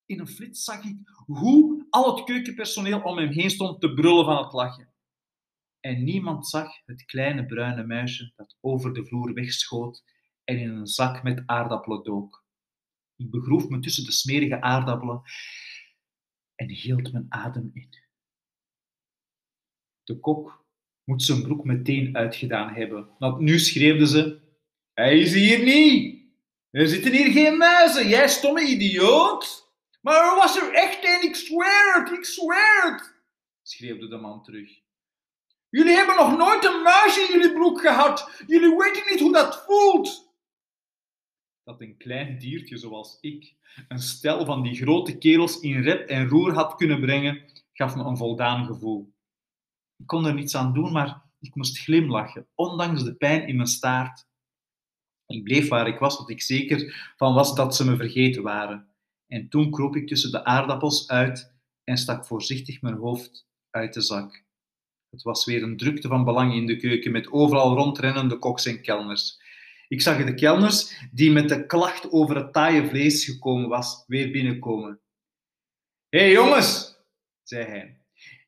In 0.06 0.20
een 0.20 0.28
flits 0.28 0.64
zag 0.64 0.84
ik 0.84 0.98
hoe 1.26 1.88
al 1.90 2.16
het 2.16 2.26
keukenpersoneel 2.26 3.02
om 3.02 3.18
hem 3.18 3.32
heen 3.32 3.50
stond 3.50 3.82
te 3.82 3.94
brullen 3.94 4.26
van 4.26 4.44
het 4.44 4.54
lachen. 4.54 4.94
En 5.80 6.04
niemand 6.04 6.48
zag 6.48 6.70
het 6.86 7.06
kleine 7.06 7.46
bruine 7.46 7.86
muisje 7.86 8.34
dat 8.36 8.58
over 8.62 8.94
de 8.94 9.06
vloer 9.06 9.34
wegschoot 9.34 10.04
en 10.44 10.60
in 10.60 10.70
een 10.70 10.88
zak 10.88 11.24
met 11.24 11.44
aardappelen 11.46 12.04
dook. 12.04 12.46
Ik 13.16 13.30
begroef 13.30 13.70
me 13.70 13.80
tussen 13.80 14.04
de 14.04 14.12
smerige 14.12 14.62
aardappelen 14.62 15.22
en 16.56 16.70
hield 16.70 17.12
mijn 17.12 17.26
adem 17.30 17.70
in. 17.74 18.05
De 20.06 20.20
kok 20.20 20.66
moet 21.04 21.24
zijn 21.24 21.42
broek 21.42 21.64
meteen 21.64 22.18
uitgedaan 22.18 22.74
hebben, 22.74 23.10
want 23.20 23.40
nu 23.40 23.60
schreeuwde 23.60 24.08
ze: 24.08 24.40
Hij 24.94 25.20
is 25.20 25.34
hier 25.34 25.64
niet! 25.64 26.24
Er 26.72 26.88
zitten 26.88 27.12
hier 27.12 27.32
geen 27.32 27.58
muizen, 27.58 28.08
jij 28.08 28.28
stomme 28.28 28.62
idioot! 28.62 29.74
Maar 30.02 30.30
er 30.30 30.36
was 30.36 30.58
er 30.58 30.74
echt 30.74 31.04
een, 31.04 31.30
ik 31.30 31.36
zweer 31.36 31.94
het, 31.94 32.12
ik 32.12 32.26
zweer 32.26 32.82
het! 32.84 33.14
schreeuwde 33.62 34.08
de 34.08 34.18
man 34.18 34.44
terug. 34.44 34.84
Jullie 35.70 35.96
hebben 35.96 36.16
nog 36.16 36.38
nooit 36.38 36.66
een 36.66 36.82
muis 36.82 37.18
in 37.18 37.34
jullie 37.34 37.54
broek 37.54 37.82
gehad. 37.82 38.44
Jullie 38.48 38.78
weten 38.78 39.04
niet 39.10 39.20
hoe 39.20 39.34
dat 39.34 39.64
voelt. 39.66 40.34
Dat 41.64 41.82
een 41.82 41.98
klein 41.98 42.38
diertje 42.38 42.78
zoals 42.78 43.18
ik 43.22 43.54
een 43.88 44.00
stel 44.00 44.46
van 44.46 44.64
die 44.64 44.76
grote 44.76 45.18
kerels 45.18 45.60
in 45.60 45.82
rep 45.82 46.10
en 46.10 46.28
roer 46.28 46.54
had 46.54 46.76
kunnen 46.76 47.00
brengen, 47.00 47.44
gaf 47.74 47.96
me 47.96 48.04
een 48.04 48.18
voldaan 48.18 48.66
gevoel. 48.66 49.15
Ik 49.98 50.08
kon 50.08 50.26
er 50.26 50.34
niets 50.34 50.56
aan 50.56 50.74
doen, 50.74 50.92
maar 50.92 51.22
ik 51.40 51.56
moest 51.56 51.80
glimlachen, 51.80 52.48
ondanks 52.56 53.04
de 53.04 53.16
pijn 53.16 53.48
in 53.48 53.56
mijn 53.56 53.68
staart. 53.68 54.28
Ik 55.28 55.44
bleef 55.44 55.68
waar 55.68 55.88
ik 55.88 56.00
was, 56.00 56.18
tot 56.18 56.30
ik 56.30 56.42
zeker 56.42 57.14
van 57.18 57.34
was 57.34 57.56
dat 57.56 57.76
ze 57.76 57.86
me 57.86 57.96
vergeten 57.96 58.44
waren. 58.44 58.90
En 59.28 59.50
toen 59.50 59.72
kroop 59.72 59.96
ik 59.96 60.08
tussen 60.08 60.32
de 60.32 60.44
aardappels 60.44 61.10
uit 61.10 61.54
en 61.84 61.98
stak 61.98 62.26
voorzichtig 62.26 62.82
mijn 62.82 62.96
hoofd 62.96 63.48
uit 63.70 63.94
de 63.94 64.02
zak. 64.02 64.44
Het 65.10 65.24
was 65.24 65.46
weer 65.46 65.64
een 65.64 65.78
drukte 65.78 66.08
van 66.08 66.24
belang 66.24 66.54
in 66.54 66.66
de 66.66 66.78
keuken, 66.78 67.12
met 67.12 67.32
overal 67.32 67.76
rondrennende 67.76 68.38
koks 68.38 68.66
en 68.66 68.82
kelners. 68.82 69.44
Ik 69.88 70.02
zag 70.02 70.26
de 70.26 70.34
kelners, 70.34 71.08
die 71.12 71.32
met 71.32 71.50
de 71.50 71.66
klacht 71.66 72.12
over 72.12 72.36
het 72.36 72.54
taaie 72.54 72.88
vlees 72.88 73.26
gekomen 73.26 73.70
was, 73.70 74.04
weer 74.08 74.32
binnenkomen. 74.32 75.02
Hé 76.10 76.20
hey, 76.20 76.32
jongens, 76.32 76.98
zei 77.44 77.66
hij. 77.66 78.05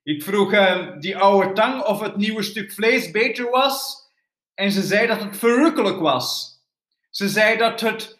Ik 0.07 0.23
vroeg 0.23 0.51
die 0.99 1.17
oude 1.17 1.53
tang 1.53 1.83
of 1.83 1.99
het 1.99 2.15
nieuwe 2.15 2.41
stuk 2.41 2.71
vlees 2.71 3.11
beter 3.11 3.49
was 3.49 4.07
en 4.53 4.71
ze 4.71 4.81
zei 4.81 5.07
dat 5.07 5.23
het 5.23 5.37
verrukkelijk 5.37 5.99
was. 5.99 6.59
Ze 7.09 7.29
zei 7.29 7.57
dat 7.57 7.81
het 7.81 8.19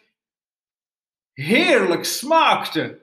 heerlijk 1.32 2.04
smaakte. 2.04 3.00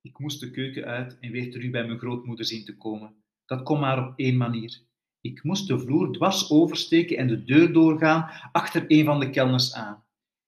Ik 0.00 0.18
moest 0.18 0.40
de 0.40 0.50
keuken 0.50 0.84
uit 0.84 1.18
en 1.20 1.30
weer 1.30 1.50
terug 1.50 1.70
bij 1.70 1.86
mijn 1.86 1.98
grootmoeder 1.98 2.44
zien 2.44 2.64
te 2.64 2.76
komen. 2.76 3.22
Dat 3.46 3.62
kon 3.62 3.80
maar 3.80 4.06
op 4.08 4.12
één 4.16 4.36
manier. 4.36 4.80
Ik 5.20 5.42
moest 5.42 5.68
de 5.68 5.78
vloer 5.78 6.12
dwars 6.12 6.50
oversteken 6.50 7.16
en 7.16 7.26
de 7.26 7.44
deur 7.44 7.72
doorgaan 7.72 8.30
achter 8.52 8.84
een 8.88 9.04
van 9.04 9.20
de 9.20 9.30
kelners 9.30 9.74
aan. 9.74 10.04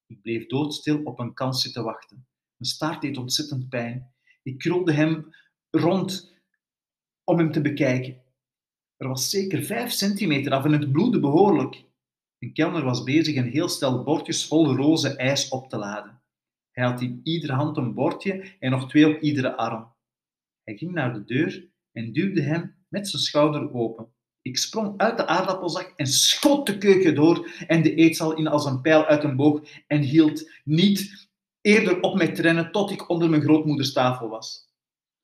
Ik 0.06 0.22
bleef 0.22 0.46
doodstil 0.46 1.02
op 1.02 1.18
een 1.18 1.34
kans 1.34 1.62
zitten 1.62 1.84
wachten. 1.84 2.26
Mijn 2.56 2.70
staart 2.70 3.00
deed 3.00 3.16
ontzettend 3.16 3.68
pijn. 3.68 4.12
Ik 4.42 4.58
krulde 4.58 4.92
hem 4.92 5.34
rond 5.70 6.31
om 7.24 7.38
hem 7.38 7.52
te 7.52 7.60
bekijken. 7.60 8.22
Er 8.96 9.08
was 9.08 9.30
zeker 9.30 9.62
vijf 9.62 9.90
centimeter 9.90 10.52
af 10.52 10.64
en 10.64 10.72
het 10.72 10.92
bloedde 10.92 11.20
behoorlijk. 11.20 11.84
Een 12.38 12.52
kelner 12.52 12.84
was 12.84 13.02
bezig 13.02 13.36
een 13.36 13.50
heel 13.50 13.68
stel 13.68 14.02
bordjes 14.02 14.46
vol 14.46 14.76
roze 14.76 15.16
ijs 15.16 15.48
op 15.48 15.68
te 15.68 15.76
laden. 15.76 16.22
Hij 16.70 16.84
had 16.84 17.00
in 17.00 17.20
iedere 17.22 17.52
hand 17.52 17.76
een 17.76 17.94
bordje 17.94 18.56
en 18.58 18.70
nog 18.70 18.88
twee 18.88 19.14
op 19.14 19.20
iedere 19.20 19.56
arm. 19.56 19.92
Hij 20.62 20.76
ging 20.76 20.92
naar 20.92 21.12
de 21.12 21.24
deur 21.24 21.70
en 21.92 22.12
duwde 22.12 22.42
hem 22.42 22.74
met 22.88 23.08
zijn 23.08 23.22
schouder 23.22 23.74
open. 23.74 24.12
Ik 24.42 24.58
sprong 24.58 24.98
uit 24.98 25.16
de 25.16 25.26
aardappelzak 25.26 25.92
en 25.96 26.06
schot 26.06 26.66
de 26.66 26.78
keuken 26.78 27.14
door 27.14 27.64
en 27.66 27.82
de 27.82 27.94
eetzaal 27.94 28.36
in 28.36 28.46
als 28.46 28.64
een 28.64 28.80
pijl 28.80 29.04
uit 29.04 29.24
een 29.24 29.36
boog 29.36 29.62
en 29.86 30.00
hield 30.00 30.50
niet 30.64 31.28
eerder 31.60 32.00
op 32.00 32.16
met 32.16 32.38
rennen 32.38 32.72
tot 32.72 32.90
ik 32.90 33.08
onder 33.08 33.30
mijn 33.30 33.42
grootmoeders 33.42 33.92
tafel 33.92 34.28
was. 34.28 34.71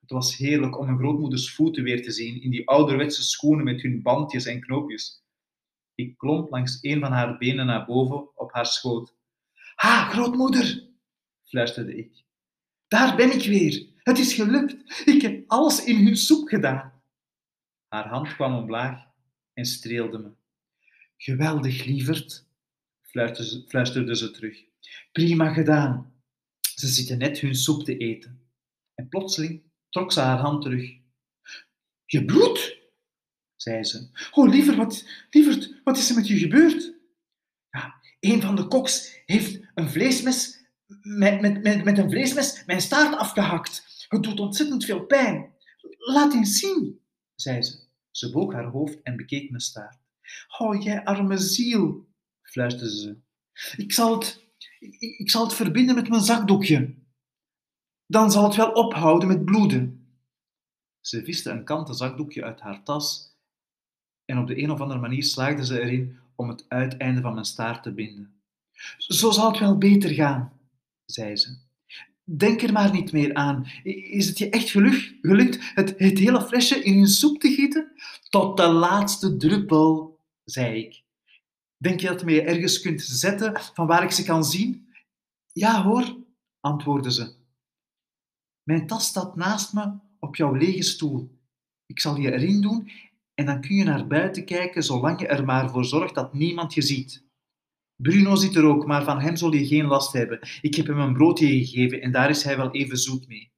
Het 0.09 0.17
was 0.17 0.37
heerlijk 0.37 0.79
om 0.79 0.87
mijn 0.87 0.99
grootmoeders 0.99 1.55
voeten 1.55 1.83
weer 1.83 2.03
te 2.03 2.11
zien 2.11 2.43
in 2.43 2.51
die 2.51 2.69
ouderwetse 2.69 3.23
schoenen 3.23 3.65
met 3.65 3.83
hun 3.83 4.03
bandjes 4.03 4.47
en 4.47 4.61
knoopjes. 4.61 5.25
Ik 5.95 6.19
klom 6.19 6.47
langs 6.51 6.79
een 6.81 7.01
van 7.01 7.13
haar 7.13 7.39
benen 7.39 7.67
naar 7.67 7.87
boven 7.87 8.39
op 8.39 8.53
haar 8.53 8.67
schoot. 8.67 9.15
Ha, 9.75 10.09
grootmoeder, 10.09 10.89
fluisterde 11.45 11.97
ik. 11.97 12.25
Daar 12.87 13.17
ben 13.17 13.33
ik 13.33 13.47
weer. 13.47 13.87
Het 13.97 14.19
is 14.19 14.35
gelukt. 14.35 15.07
Ik 15.09 15.23
heb 15.23 15.45
alles 15.47 15.85
in 15.85 16.05
hun 16.05 16.17
soep 16.17 16.49
gedaan. 16.49 17.03
Haar 17.89 18.09
hand 18.09 18.35
kwam 18.35 18.55
omlaag 18.55 19.05
en 19.53 19.65
streelde 19.65 20.19
me. 20.19 20.31
Geweldig, 21.17 21.85
lieverd, 21.85 22.47
fluisterde 23.67 24.17
ze 24.17 24.31
terug. 24.31 24.65
Prima 25.13 25.53
gedaan. 25.53 26.13
Ze 26.61 26.87
zitten 26.87 27.19
net 27.19 27.39
hun 27.39 27.55
soep 27.55 27.85
te 27.85 27.97
eten. 27.97 28.43
En 28.95 29.09
plotseling 29.09 29.67
trok 29.89 30.13
ze 30.13 30.21
haar 30.21 30.39
hand 30.39 30.63
terug. 30.63 30.97
Je 32.05 32.25
bloed, 32.25 32.79
zei 33.57 33.85
ze. 33.85 34.29
Oh, 34.31 34.49
liever, 34.49 34.77
wat, 34.77 35.05
wat 35.85 35.97
is 35.97 36.09
er 36.09 36.15
met 36.15 36.29
je 36.29 36.39
gebeurd? 36.39 36.95
Ja, 37.71 37.95
een 38.21 38.41
van 38.41 38.57
de 38.57 38.67
koks 38.67 39.23
heeft 39.27 39.61
een 39.75 39.91
vleesmes 39.91 40.59
met, 41.03 41.41
met, 41.41 41.63
met, 41.63 41.85
met 41.85 41.99
een 41.99 42.11
vleesmes 42.11 42.63
mijn 42.67 42.81
staart 42.81 43.17
afgehakt. 43.17 44.07
Het 44.09 44.23
doet 44.23 44.41
ontzettend 44.41 44.85
veel 44.85 45.07
pijn. 45.07 45.57
Laat 45.99 46.35
eens 46.35 46.59
zien, 46.59 47.01
zei 47.35 47.63
ze. 47.63 47.87
Ze 48.11 48.31
boog 48.31 48.53
haar 48.53 48.65
hoofd 48.65 49.03
en 49.03 49.17
bekeek 49.17 49.51
mijn 49.51 49.63
staart. 49.63 49.99
Oh, 50.59 50.83
jij 50.83 51.05
arme 51.05 51.39
ziel, 51.39 52.09
fluisterde 52.43 52.99
ze. 52.99 53.19
Ik 53.77 53.93
zal 53.93 54.19
het, 54.19 54.45
ik, 54.79 55.19
ik 55.19 55.31
zal 55.31 55.45
het 55.45 55.55
verbinden 55.55 55.95
met 55.95 56.09
mijn 56.09 56.23
zakdoekje. 56.23 56.95
Dan 58.11 58.31
zal 58.31 58.45
het 58.45 58.57
wel 58.57 58.71
ophouden 58.71 59.29
met 59.29 59.45
bloeden. 59.45 60.07
Ze 61.01 61.25
viste 61.25 61.51
een 61.51 61.65
kanten 61.65 61.95
zakdoekje 61.95 62.45
uit 62.45 62.61
haar 62.61 62.83
tas 62.83 63.37
en 64.25 64.39
op 64.39 64.47
de 64.47 64.63
een 64.63 64.71
of 64.71 64.81
andere 64.81 65.01
manier 65.01 65.25
slaagde 65.25 65.67
ze 65.67 65.81
erin 65.81 66.19
om 66.35 66.49
het 66.49 66.65
uiteinde 66.69 67.21
van 67.21 67.33
mijn 67.33 67.45
staart 67.45 67.83
te 67.83 67.93
binden. 67.93 68.43
Zo 68.99 69.31
zal 69.31 69.51
het 69.51 69.59
wel 69.59 69.79
beter 69.79 70.11
gaan, 70.11 70.53
zei 71.05 71.37
ze. 71.37 71.57
Denk 72.25 72.63
er 72.63 72.73
maar 72.73 72.93
niet 72.93 73.13
meer 73.13 73.35
aan. 73.35 73.67
Is 73.83 74.27
het 74.27 74.39
je 74.39 74.51
echt 74.51 74.71
gelukt 74.71 75.59
het, 75.75 75.95
het 75.99 76.19
hele 76.19 76.43
flesje 76.43 76.83
in 76.83 76.99
je 76.99 77.07
soep 77.07 77.41
te 77.41 77.49
gieten? 77.49 77.93
Tot 78.29 78.57
de 78.57 78.67
laatste 78.69 79.37
druppel, 79.37 80.19
zei 80.45 80.85
ik. 80.85 81.03
Denk 81.77 82.01
je 82.01 82.07
dat 82.07 82.21
je 82.21 82.31
je 82.31 82.43
ergens 82.43 82.81
kunt 82.81 83.03
zetten 83.03 83.61
van 83.75 83.87
waar 83.87 84.03
ik 84.03 84.11
ze 84.11 84.25
kan 84.25 84.45
zien? 84.45 84.89
Ja 85.53 85.83
hoor, 85.83 86.17
antwoordde 86.61 87.13
ze. 87.13 87.38
Mijn 88.69 88.87
tas 88.87 89.07
staat 89.07 89.37
naast 89.37 89.73
me 89.73 89.99
op 90.19 90.37
jouw 90.37 90.53
lege 90.53 90.83
stoel. 90.83 91.39
Ik 91.87 92.01
zal 92.01 92.17
je 92.17 92.33
erin 92.33 92.61
doen 92.61 92.91
en 93.35 93.47
dan 93.47 93.61
kun 93.61 93.77
je 93.77 93.85
naar 93.85 94.07
buiten 94.07 94.45
kijken 94.45 94.83
zolang 94.83 95.21
je 95.21 95.27
er 95.27 95.45
maar 95.45 95.71
voor 95.71 95.85
zorgt 95.85 96.15
dat 96.15 96.35
niemand 96.35 96.75
je 96.75 96.83
ziet. 96.83 97.25
Bruno 98.03 98.35
zit 98.35 98.55
er 98.55 98.65
ook, 98.65 98.87
maar 98.87 99.05
van 99.05 99.21
hem 99.21 99.37
zul 99.37 99.53
je 99.53 99.67
geen 99.67 99.87
last 99.87 100.13
hebben. 100.13 100.41
Ik 100.61 100.75
heb 100.75 100.87
hem 100.87 100.99
een 100.99 101.13
broodje 101.13 101.47
gegeven 101.47 102.01
en 102.01 102.13
daar 102.13 102.31
is 102.31 102.43
hij 102.43 102.57
wel 102.57 102.71
even 102.71 102.99
zoet 102.99 103.29
mee. 103.29 103.53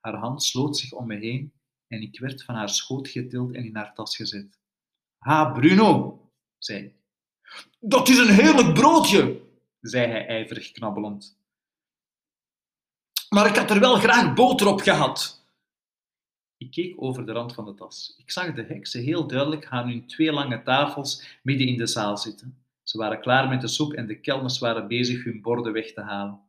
Haar 0.00 0.16
hand 0.16 0.42
sloot 0.42 0.76
zich 0.76 0.92
om 0.92 1.06
me 1.06 1.16
heen 1.16 1.52
en 1.86 2.02
ik 2.02 2.20
werd 2.20 2.44
van 2.44 2.54
haar 2.54 2.68
schoot 2.68 3.08
getild 3.08 3.54
en 3.54 3.64
in 3.64 3.76
haar 3.76 3.94
tas 3.94 4.16
gezet. 4.16 4.60
Ha, 5.18 5.52
Bruno, 5.52 6.20
zei 6.58 6.84
ik. 6.84 6.94
Dat 7.80 8.08
is 8.08 8.18
een 8.18 8.34
heerlijk 8.34 8.74
broodje, 8.74 9.40
zei 9.80 10.06
hij 10.06 10.26
ijverig 10.26 10.72
knabbelend. 10.72 11.39
Maar 13.34 13.46
ik 13.46 13.56
had 13.56 13.70
er 13.70 13.80
wel 13.80 13.96
graag 13.96 14.34
boter 14.34 14.66
op 14.66 14.80
gehad. 14.80 15.44
Ik 16.56 16.70
keek 16.70 16.94
over 17.02 17.26
de 17.26 17.32
rand 17.32 17.54
van 17.54 17.64
de 17.64 17.74
tas. 17.74 18.14
Ik 18.18 18.30
zag 18.30 18.54
de 18.54 18.62
heksen 18.62 19.02
heel 19.02 19.26
duidelijk 19.26 19.66
aan 19.66 19.88
hun 19.88 20.06
twee 20.06 20.32
lange 20.32 20.62
tafels 20.62 21.38
midden 21.42 21.66
in 21.66 21.76
de 21.76 21.86
zaal 21.86 22.16
zitten. 22.16 22.64
Ze 22.82 22.98
waren 22.98 23.20
klaar 23.20 23.48
met 23.48 23.60
de 23.60 23.68
soep 23.68 23.92
en 23.92 24.06
de 24.06 24.20
kelners 24.20 24.58
waren 24.58 24.88
bezig 24.88 25.24
hun 25.24 25.40
borden 25.40 25.72
weg 25.72 25.92
te 25.92 26.00
halen. 26.00 26.40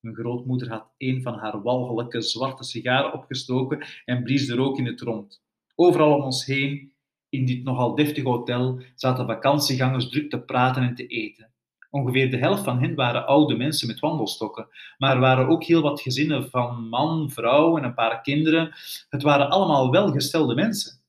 Mijn 0.00 0.16
grootmoeder 0.16 0.68
had 0.68 0.86
een 0.98 1.22
van 1.22 1.38
haar 1.38 1.62
walgelijke 1.62 2.20
zwarte 2.20 2.64
sigaren 2.64 3.12
opgestoken 3.12 3.86
en 4.04 4.22
blies 4.22 4.46
de 4.46 4.54
rook 4.54 4.78
in 4.78 4.86
het 4.86 5.00
rond. 5.00 5.42
Overal 5.74 6.14
om 6.14 6.22
ons 6.22 6.46
heen, 6.46 6.92
in 7.28 7.46
dit 7.46 7.64
nogal 7.64 7.94
deftig 7.94 8.24
hotel, 8.24 8.80
zaten 8.94 9.26
vakantiegangers 9.26 10.08
druk 10.08 10.30
te 10.30 10.40
praten 10.40 10.82
en 10.82 10.94
te 10.94 11.06
eten. 11.06 11.53
Ongeveer 11.94 12.30
de 12.30 12.36
helft 12.36 12.64
van 12.64 12.80
hen 12.80 12.94
waren 12.94 13.26
oude 13.26 13.56
mensen 13.56 13.86
met 13.86 14.00
wandelstokken, 14.00 14.68
maar 14.98 15.14
er 15.14 15.20
waren 15.20 15.48
ook 15.48 15.64
heel 15.64 15.82
wat 15.82 16.00
gezinnen 16.00 16.50
van 16.50 16.88
man, 16.88 17.30
vrouw 17.30 17.76
en 17.76 17.84
een 17.84 17.94
paar 17.94 18.20
kinderen. 18.20 18.74
Het 19.08 19.22
waren 19.22 19.50
allemaal 19.50 19.90
welgestelde 19.90 20.54
mensen. 20.54 21.00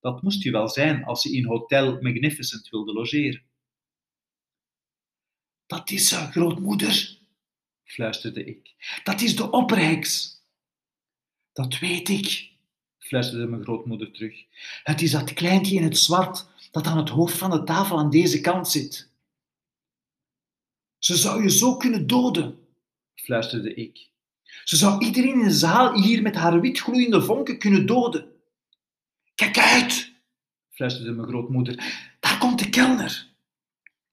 Dat 0.00 0.22
moest 0.22 0.44
u 0.44 0.50
wel 0.50 0.68
zijn 0.68 1.04
als 1.04 1.22
je 1.22 1.32
in 1.32 1.44
Hotel 1.44 2.00
Magnificent 2.00 2.68
wilde 2.68 2.92
logeren. 2.92 3.42
Dat 5.66 5.90
is 5.90 6.12
haar 6.12 6.32
grootmoeder, 6.32 7.18
fluisterde 7.84 8.44
ik. 8.44 8.74
Dat 9.04 9.20
is 9.20 9.36
de 9.36 9.50
opperheks. 9.50 10.42
Dat 11.52 11.78
weet 11.78 12.08
ik, 12.08 12.50
fluisterde 12.98 13.46
mijn 13.46 13.62
grootmoeder 13.62 14.12
terug. 14.12 14.44
Het 14.82 15.02
is 15.02 15.10
dat 15.10 15.32
kleintje 15.32 15.76
in 15.76 15.82
het 15.82 15.98
zwart 15.98 16.46
dat 16.70 16.86
aan 16.86 16.98
het 16.98 17.08
hoofd 17.08 17.38
van 17.38 17.50
de 17.50 17.64
tafel 17.64 17.98
aan 17.98 18.10
deze 18.10 18.40
kant 18.40 18.68
zit. 18.68 19.09
Ze 21.00 21.16
zou 21.16 21.42
je 21.42 21.50
zo 21.50 21.76
kunnen 21.76 22.06
doden, 22.06 22.58
fluisterde 23.14 23.74
ik. 23.74 24.08
Ze 24.64 24.76
zou 24.76 25.04
iedereen 25.04 25.32
in 25.32 25.44
de 25.44 25.50
zaal 25.50 26.02
hier 26.02 26.22
met 26.22 26.34
haar 26.34 26.60
witgloeiende 26.60 27.22
vonken 27.22 27.58
kunnen 27.58 27.86
doden. 27.86 28.32
Kijk 29.34 29.58
uit, 29.58 30.12
fluisterde 30.70 31.12
mijn 31.12 31.28
grootmoeder. 31.28 31.74
Daar 32.20 32.38
komt 32.38 32.58
de 32.58 32.70
kelner. 32.70 33.28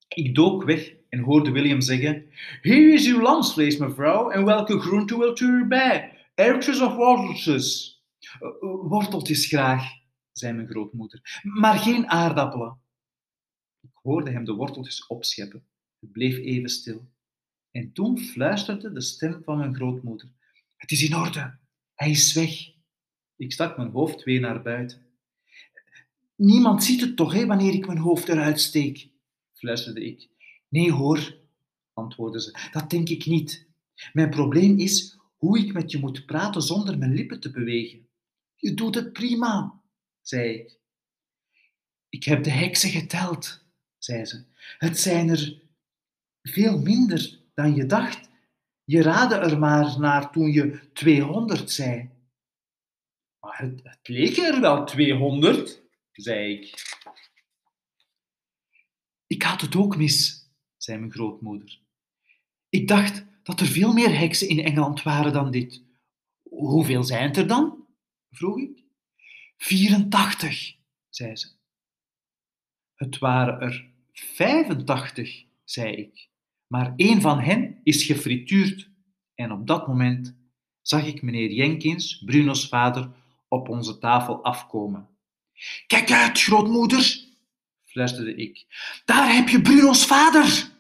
Ik 0.08 0.36
dook 0.36 0.64
weg 0.64 0.94
en 1.10 1.20
hoorde 1.20 1.52
William 1.52 1.82
zeggen: 1.82 2.26
Hier 2.62 2.94
is 2.94 3.08
uw 3.08 3.22
lamsvlees, 3.22 3.78
mevrouw, 3.78 4.30
en 4.30 4.46
welke 4.46 4.80
groente 4.80 5.18
wilt 5.18 5.40
u 5.40 5.60
erbij? 5.60 6.18
Erwtjes 6.36 6.82
of 6.82 6.96
worteltjes? 6.96 7.96
Uh, 8.42 8.50
worteltjes 8.82 9.46
graag, 9.46 9.84
zei 10.32 10.54
mijn 10.54 10.68
grootmoeder, 10.68 11.42
maar 11.44 11.78
geen 11.78 12.10
aardappelen. 12.10 12.80
Ik 13.82 13.90
hoorde 13.94 14.32
hem 14.32 14.46
de 14.46 14.54
worteltjes 14.54 15.08
opscheppen. 15.08 15.66
Bleef 16.12 16.38
even 16.38 16.70
stil. 16.70 17.10
En 17.72 17.92
toen 17.94 18.20
fluisterde 18.20 18.92
de 18.92 19.02
stem 19.02 19.42
van 19.44 19.58
mijn 19.58 19.76
grootmoeder: 19.76 20.30
Het 20.76 20.92
is 20.92 21.04
in 21.04 21.16
orde, 21.16 21.58
hij 21.96 22.10
is 22.10 22.34
weg. 22.34 22.72
Ik 23.36 23.52
stak 23.52 23.78
mijn 23.78 23.92
hoofd 23.92 24.24
weer 24.24 24.40
naar 24.40 24.62
buiten. 24.62 25.06
Niemand 26.36 26.84
ziet 26.84 27.02
het 27.02 27.16
toch, 27.16 27.34
hè, 27.34 27.46
wanneer 27.46 27.74
ik 27.74 27.88
mijn 27.88 27.98
hoofd 27.98 28.28
eruit 28.28 28.60
steek, 28.60 29.10
fluisterde 29.54 30.06
ik. 30.06 30.28
Nee 30.70 30.92
hoor, 30.92 31.38
antwoordde 31.94 32.42
ze, 32.42 32.70
dat 32.72 32.90
denk 32.90 33.10
ik 33.10 33.26
niet. 33.26 33.68
Mijn 34.14 34.30
probleem 34.30 34.80
is 34.80 35.18
hoe 35.38 35.60
ik 35.60 35.74
met 35.74 35.92
je 35.92 36.00
moet 36.00 36.26
praten 36.26 36.62
zonder 36.62 36.98
mijn 36.98 37.14
lippen 37.14 37.40
te 37.40 37.52
bewegen. 37.52 38.08
Je 38.56 38.74
doet 38.74 38.96
het 38.96 39.14
prima, 39.14 39.82
zei 40.22 40.54
ik. 40.54 40.80
Ik 42.10 42.24
heb 42.24 42.44
de 42.44 42.50
heksen 42.50 42.90
geteld, 42.90 43.66
zei 43.98 44.26
ze. 44.26 44.44
Het 44.78 45.00
zijn 45.00 45.30
er 45.30 45.62
veel 46.48 46.80
minder 46.80 47.40
dan 47.54 47.76
je 47.76 47.86
dacht. 47.86 48.30
Je 48.84 49.02
raadde 49.02 49.36
er 49.36 49.60
maar 49.60 50.00
naar 50.00 50.32
toen 50.32 50.52
je 50.52 50.92
200 50.94 51.72
zei. 51.72 52.10
Maar 53.40 53.58
het, 53.58 53.82
het 53.84 54.08
leek 54.08 54.38
er 54.38 54.62
wel 54.62 54.86
200, 54.86 55.84
zei 56.12 56.54
ik. 56.54 56.86
Ik 59.28 59.44
had 59.44 59.62
het 59.62 59.76
ook 59.76 59.98
mis, 59.98 60.50
zei 60.78 60.98
mijn 60.98 61.12
grootmoeder. 61.12 61.80
Ik 62.70 62.88
dacht 62.88 63.26
dat 63.44 63.60
er 63.60 63.68
veel 63.68 63.94
meer 63.94 64.18
heksen 64.18 64.50
in 64.50 64.60
Engeland 64.60 65.04
waren 65.04 65.34
dan 65.34 65.52
dit. 65.52 65.84
Hoeveel 66.44 67.04
zijn 67.04 67.36
er 67.36 67.48
dan? 67.48 67.88
vroeg 68.30 68.58
ik. 68.58 68.84
84, 69.58 70.76
zei 71.10 71.36
ze. 71.36 71.48
Het 72.96 73.18
waren 73.18 73.60
er 73.62 73.92
85, 74.12 75.46
zei 75.64 75.96
ik. 75.96 76.30
Maar 76.68 76.94
één 76.96 77.22
van 77.22 77.40
hen 77.40 77.80
is 77.84 78.04
gefrituurd. 78.04 78.90
En 79.36 79.52
op 79.52 79.68
dat 79.68 79.88
moment 79.88 80.36
zag 80.82 81.06
ik 81.06 81.22
meneer 81.22 81.52
Jenkins, 81.52 82.24
Bruno's 82.26 82.68
vader, 82.68 83.12
op 83.48 83.70
onze 83.70 83.98
tafel 83.98 84.44
afkomen. 84.44 85.10
Kijk 85.88 86.12
uit, 86.12 86.42
grootmoeder, 86.42 87.20
fluisterde 87.86 88.36
ik. 88.36 88.66
Daar 89.06 89.34
heb 89.34 89.50
je 89.50 89.62
Bruno's 89.62 90.06
vader! 90.06 90.76